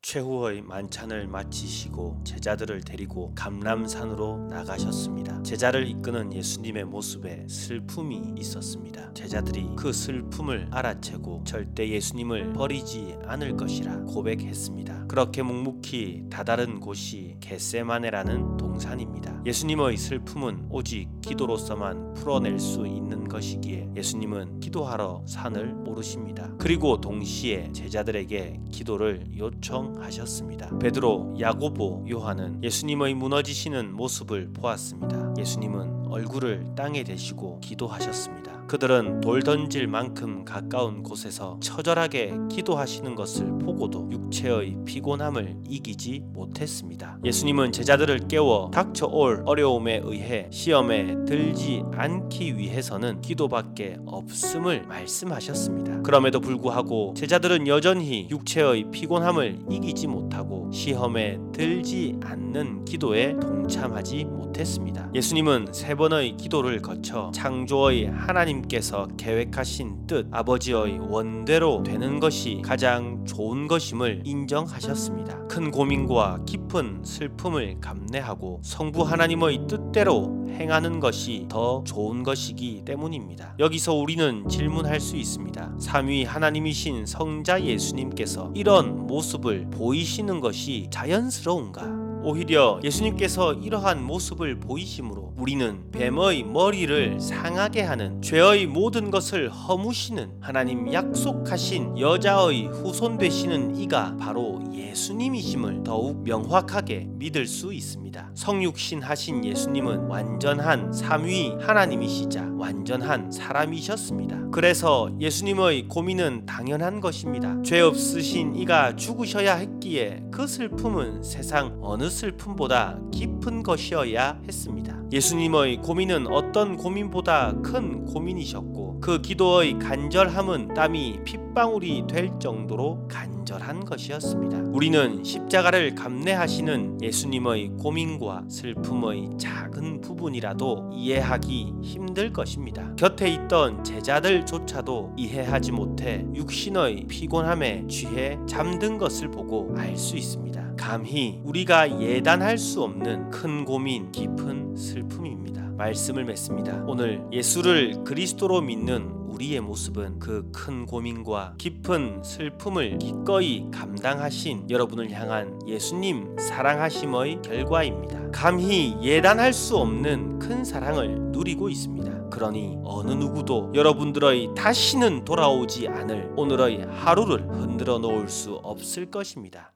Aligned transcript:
최후의 0.00 0.62
만찬을 0.62 1.26
마치시고 1.26 2.22
제자들을 2.24 2.82
데리고 2.82 3.34
감람산으로 3.34 4.48
나가셨습니다. 4.48 5.42
제자를 5.42 5.88
이끄는 5.88 6.32
예수님의 6.32 6.84
모습에 6.84 7.46
슬픔이 7.48 8.34
있었습니다. 8.38 9.12
제자들이 9.14 9.70
그 9.76 9.92
슬픔을 9.92 10.68
알아채고 10.70 11.42
절대 11.44 11.88
예수님을 11.88 12.52
버리지 12.52 13.18
않을 13.26 13.56
것이라 13.56 14.04
고백했습니다. 14.04 15.06
그렇게 15.08 15.42
묵묵히 15.42 16.26
다다른 16.30 16.80
곳이 16.80 17.36
겟세마네라는 17.40 18.56
동산입니다. 18.56 19.37
예수님의 19.48 19.96
슬픔은 19.96 20.66
오직 20.68 21.08
기도로서만 21.22 22.12
풀어낼 22.12 22.58
수 22.58 22.86
있는 22.86 23.26
것이기에 23.26 23.88
예수님은 23.96 24.60
기도하러 24.60 25.22
산을 25.26 25.74
오르십니다. 25.86 26.52
그리고 26.58 27.00
동시에 27.00 27.72
제자들에게 27.72 28.60
기도를 28.70 29.24
요청하셨습니다. 29.38 30.78
베드로, 30.78 31.36
야고보, 31.40 32.04
요한은 32.10 32.62
예수님의 32.62 33.14
무너지시는 33.14 33.94
모습을 33.94 34.52
보았습니다. 34.52 35.27
예수님은 35.38 36.06
얼굴을 36.08 36.74
땅에 36.76 37.04
대시고 37.04 37.60
기도하셨습니다. 37.60 38.58
그들은 38.68 39.22
돌 39.22 39.42
던질 39.42 39.86
만큼 39.86 40.44
가까운 40.44 41.02
곳에서 41.02 41.58
처절하게 41.60 42.34
기도하시는 42.50 43.14
것을 43.14 43.46
보고도 43.58 44.10
육체의 44.10 44.76
피곤함을 44.84 45.56
이기지 45.66 46.22
못했습니다. 46.34 47.18
예수님은 47.24 47.72
제자들을 47.72 48.28
깨워 48.28 48.70
닥쳐올 48.70 49.44
어려움에 49.46 50.02
의해 50.04 50.48
시험에 50.50 51.24
들지 51.24 51.82
않기 51.92 52.58
위해서는 52.58 53.22
기도밖에 53.22 53.96
없음을 54.04 54.82
말씀하셨습니다. 54.82 56.02
그럼에도 56.02 56.38
불구하고 56.38 57.14
제자들은 57.16 57.66
여전히 57.68 58.28
육체의 58.30 58.90
피곤함을 58.90 59.60
이기지 59.70 60.08
못하고 60.08 60.70
시험에 60.70 61.38
들지 61.54 62.16
않는 62.22 62.84
기도에 62.84 63.34
동참하지 63.40 64.26
못했습니다. 64.58 65.08
예수님은 65.14 65.68
세 65.72 65.94
번의 65.94 66.36
기도를 66.36 66.82
거쳐 66.82 67.30
창조의 67.34 68.06
하나님께서 68.06 69.06
계획하신 69.16 70.06
뜻 70.06 70.26
아버지의 70.30 70.98
원대로 70.98 71.82
되는 71.82 72.20
것이 72.20 72.60
가장 72.64 73.24
좋은 73.24 73.68
것임을 73.68 74.22
인정하셨습니다. 74.24 75.46
큰 75.46 75.70
고민과 75.70 76.40
깊은 76.46 77.02
슬픔을 77.04 77.80
감내하고 77.80 78.60
성부 78.62 79.02
하나님의 79.02 79.66
뜻대로 79.68 80.46
행하는 80.50 81.00
것이 81.00 81.46
더 81.48 81.82
좋은 81.84 82.22
것이기 82.22 82.82
때문입니다. 82.84 83.54
여기서 83.58 83.94
우리는 83.94 84.48
질문할 84.48 85.00
수 85.00 85.16
있습니다. 85.16 85.74
삼위 85.78 86.24
하나님이신 86.24 87.06
성자 87.06 87.62
예수님께서 87.62 88.52
이런 88.54 89.06
모습을 89.06 89.68
보이시는 89.70 90.40
것이 90.40 90.88
자연스러운가? 90.90 92.07
오히려 92.22 92.80
예수님께서 92.82 93.54
이러한 93.54 94.02
모습을 94.02 94.58
보이심으로 94.60 95.27
우리는 95.38 95.88
뱀의 95.92 96.42
머리를 96.42 97.20
상하게 97.20 97.82
하는 97.82 98.20
죄의 98.20 98.66
모든 98.66 99.08
것을 99.08 99.48
허무시는 99.48 100.32
하나님 100.40 100.92
약속하신 100.92 101.96
여자의 101.96 102.66
후손 102.66 103.18
되시는 103.18 103.76
이가 103.76 104.16
바로 104.18 104.60
예수님이심을 104.72 105.84
더욱 105.84 106.24
명확하게 106.24 107.06
믿을 107.10 107.46
수 107.46 107.72
있습니다. 107.72 108.32
성육신 108.34 109.00
하신 109.00 109.44
예수님은 109.44 110.08
완전한 110.08 110.92
삼위 110.92 111.54
하나님이시자 111.60 112.48
완전한 112.56 113.30
사람이셨습니다. 113.30 114.50
그래서 114.50 115.08
예수님의 115.20 115.86
고민은 115.86 116.46
당연한 116.46 117.00
것입니다. 117.00 117.56
죄 117.62 117.80
없으신 117.80 118.56
이가 118.56 118.96
죽으셔야 118.96 119.54
했기에 119.54 120.24
그 120.32 120.48
슬픔은 120.48 121.22
세상 121.22 121.78
어느 121.80 122.10
슬픔보다 122.10 122.98
깊은 123.12 123.62
것이어야 123.62 124.40
했습니다. 124.44 124.97
예수님의 125.10 125.78
고민은 125.78 126.26
어떤 126.26 126.76
고민보다 126.76 127.54
큰 127.62 128.04
고민이셨고 128.04 129.00
그 129.00 129.22
기도의 129.22 129.78
간절함은 129.78 130.74
땀이 130.74 131.20
핏방울이 131.24 132.04
될 132.06 132.30
정도로 132.38 133.08
간절한 133.08 133.86
것이었습니다. 133.86 134.58
우리는 134.70 135.24
십자가를 135.24 135.94
감내하시는 135.94 137.00
예수님의 137.02 137.70
고민과 137.78 138.44
슬픔의 138.48 139.30
작은 139.38 140.02
부분이라도 140.02 140.90
이해하기 140.92 141.74
힘들 141.82 142.32
것입니다. 142.32 142.94
곁에 142.96 143.28
있던 143.30 143.82
제자들조차도 143.84 145.14
이해하지 145.16 145.72
못해 145.72 146.26
육신의 146.34 147.06
피곤함에 147.08 147.86
취해 147.88 148.36
잠든 148.46 148.98
것을 148.98 149.30
보고 149.30 149.74
알 149.76 149.96
수 149.96 150.16
있습니다. 150.16 150.57
감히 150.78 151.40
우리가 151.44 152.00
예단할 152.00 152.56
수 152.56 152.82
없는 152.82 153.30
큰 153.30 153.64
고민, 153.66 154.10
깊은 154.12 154.76
슬픔입니다. 154.76 155.62
말씀을 155.76 156.24
맺습니다. 156.24 156.82
오늘 156.86 157.22
예수를 157.30 158.04
그리스도로 158.04 158.62
믿는 158.62 159.18
우리의 159.28 159.60
모습은 159.60 160.18
그 160.18 160.50
큰 160.52 160.86
고민과 160.86 161.54
깊은 161.58 162.22
슬픔을 162.24 162.98
기꺼이 162.98 163.70
감당하신 163.70 164.68
여러분을 164.68 165.10
향한 165.12 165.60
예수님 165.66 166.36
사랑하심의 166.38 167.42
결과입니다. 167.42 168.30
감히 168.32 168.96
예단할 169.00 169.52
수 169.52 169.76
없는 169.76 170.38
큰 170.38 170.64
사랑을 170.64 171.30
누리고 171.32 171.68
있습니다. 171.68 172.30
그러니 172.30 172.78
어느 172.84 173.12
누구도 173.12 173.72
여러분들의 173.74 174.54
다시는 174.56 175.24
돌아오지 175.24 175.88
않을 175.88 176.32
오늘의 176.36 176.86
하루를 176.86 177.48
흔들어 177.48 177.98
놓을 177.98 178.28
수 178.28 178.54
없을 178.56 179.10
것입니다. 179.10 179.72